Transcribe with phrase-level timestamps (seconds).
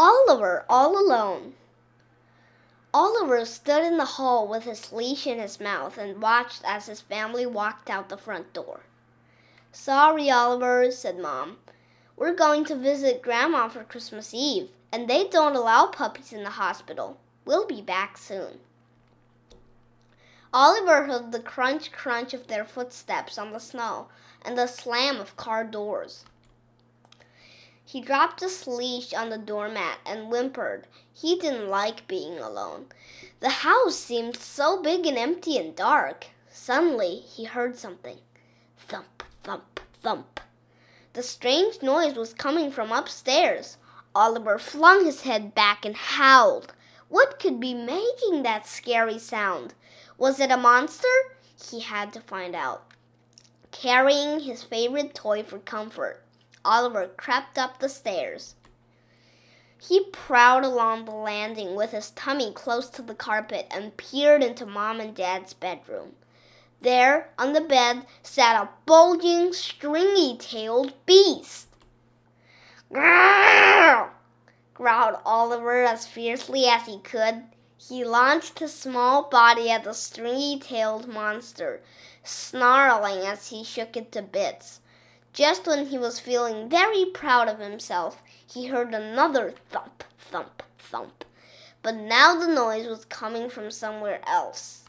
[0.00, 1.54] Oliver all alone.
[2.94, 7.00] Oliver stood in the hall with his leash in his mouth and watched as his
[7.00, 8.82] family walked out the front door.
[9.72, 11.58] Sorry, Oliver, said Mom.
[12.16, 16.50] We're going to visit Grandma for Christmas Eve, and they don't allow puppies in the
[16.50, 17.18] hospital.
[17.44, 18.60] We'll be back soon.
[20.54, 24.06] Oliver heard the crunch crunch of their footsteps on the snow
[24.42, 26.24] and the slam of car doors.
[27.90, 30.86] He dropped his leash on the doormat and whimpered.
[31.10, 32.88] He didn't like being alone.
[33.40, 36.26] The house seemed so big and empty and dark.
[36.50, 38.18] Suddenly, he heard something.
[38.76, 40.38] Thump, thump, thump.
[41.14, 43.78] The strange noise was coming from upstairs.
[44.14, 46.74] Oliver flung his head back and howled.
[47.08, 49.72] What could be making that scary sound?
[50.18, 51.08] Was it a monster?
[51.70, 52.84] He had to find out.
[53.70, 56.22] Carrying his favorite toy for comfort,
[56.68, 58.54] Oliver crept up the stairs.
[59.80, 64.66] He prowled along the landing with his tummy close to the carpet and peered into
[64.66, 66.16] Mom and Dad's bedroom.
[66.82, 71.68] There, on the bed, sat a bulging, stringy tailed beast.
[72.92, 74.10] Grrr!
[74.74, 77.44] growled Oliver as fiercely as he could.
[77.78, 81.80] He launched his small body at the stringy tailed monster,
[82.22, 84.80] snarling as he shook it to bits.
[85.32, 91.24] Just when he was feeling very proud of himself, he heard another thump, thump, thump.
[91.82, 94.84] But now the noise was coming from somewhere else.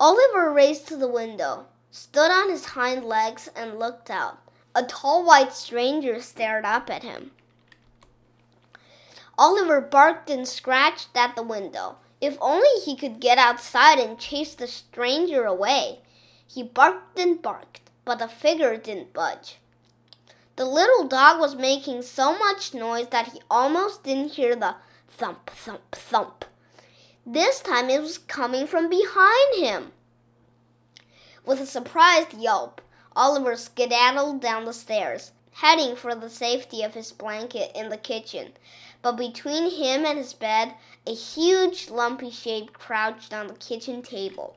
[0.00, 4.38] Oliver raced to the window, stood on his hind legs, and looked out.
[4.74, 7.32] A tall white stranger stared up at him.
[9.36, 11.96] Oliver barked and scratched at the window.
[12.20, 16.00] If only he could get outside and chase the stranger away.
[16.48, 19.58] He barked and barked but the figure didn't budge.
[20.56, 24.76] The little dog was making so much noise that he almost didn't hear the
[25.08, 26.46] thump, thump, thump.
[27.26, 29.92] This time it was coming from behind him.
[31.44, 32.80] With a surprised yelp,
[33.14, 38.54] Oliver skedaddled down the stairs, heading for the safety of his blanket in the kitchen.
[39.02, 40.74] But between him and his bed,
[41.06, 44.56] a huge lumpy shape crouched on the kitchen table.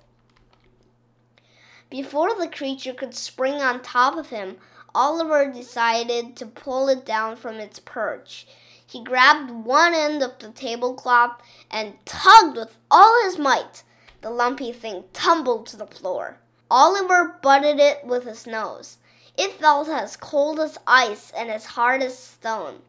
[1.92, 4.56] Before the creature could spring on top of him,
[4.96, 8.48] Oliver decided to pull it down from its perch.
[8.88, 13.84] He grabbed one end of the tablecloth and tugged with all his might.
[14.22, 16.38] The lumpy thing tumbled to the floor.
[16.70, 18.98] Oliver butted it with his nose.
[19.38, 22.84] It felt as cold as ice and as hard as stone.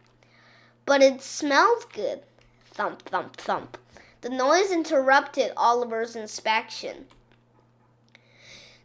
[0.87, 2.23] But it smelled good.
[2.67, 3.79] Thump, thump, thump.
[4.21, 7.07] The noise interrupted Oliver's inspection.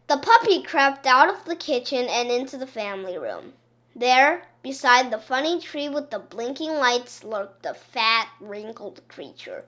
[0.08, 3.52] The puppy crept out of the kitchen and into the family room.
[3.94, 9.66] There, beside the funny tree with the blinking lights, lurked a fat, wrinkled creature.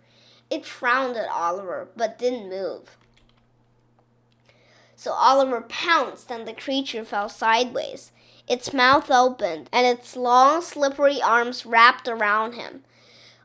[0.49, 2.97] It frowned at Oliver, but didn't move.
[4.97, 8.11] So Oliver pounced, and the creature fell sideways.
[8.49, 12.83] Its mouth opened, and its long, slippery arms wrapped around him.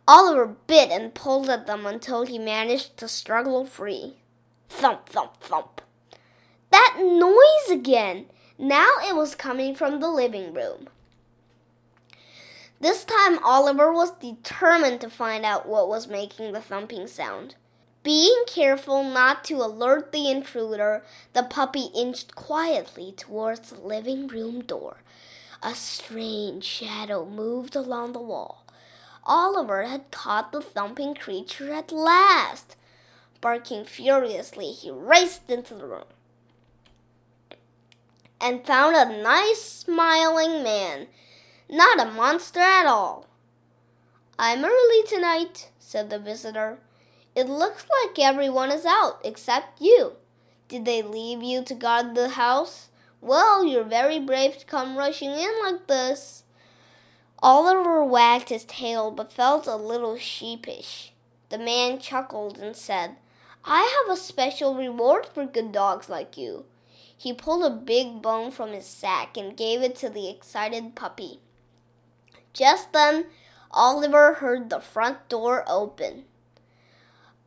[0.08, 4.16] Oliver bit and pulled at them until he managed to struggle free.
[4.70, 5.82] Thump, thump, thump.
[6.98, 8.28] Noise again!
[8.58, 10.88] Now it was coming from the living room.
[12.80, 17.56] This time Oliver was determined to find out what was making the thumping sound.
[18.04, 24.62] Being careful not to alert the intruder, the puppy inched quietly towards the living room
[24.62, 24.98] door.
[25.62, 28.64] A strange shadow moved along the wall.
[29.26, 32.78] Oliver had caught the thumping creature at last.
[33.42, 36.06] Barking furiously, he raced into the room
[38.46, 41.08] and found a nice smiling man,
[41.68, 43.26] not a monster at all.
[44.38, 46.78] I'm early tonight, said the visitor.
[47.34, 50.18] It looks like everyone is out except you.
[50.68, 52.90] Did they leave you to guard the house?
[53.20, 56.44] Well, you're very brave to come rushing in like this.
[57.42, 61.14] Oliver wagged his tail but felt a little sheepish.
[61.50, 63.16] The man chuckled and said,
[63.64, 66.66] I have a special reward for good dogs like you.
[67.18, 71.40] He pulled a big bone from his sack and gave it to the excited puppy.
[72.54, 73.28] Just then,
[73.72, 76.26] Oliver heard the front door open.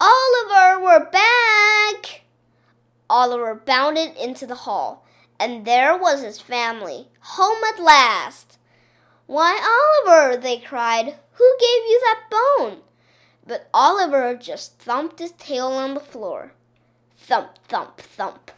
[0.00, 2.22] Oliver, we're back!
[3.10, 5.06] Oliver bounded into the hall,
[5.40, 8.58] and there was his family, home at last.
[9.26, 9.58] Why,
[10.06, 12.78] Oliver, they cried, who gave you that bone?
[13.46, 16.52] But Oliver just thumped his tail on the floor.
[17.16, 18.50] Thump, thump, thump.